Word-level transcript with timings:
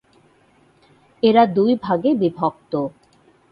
এরা 1.23 1.43
দুই 1.55 1.71
ভাগে 1.83 2.11
বিভক্ত। 2.13 2.73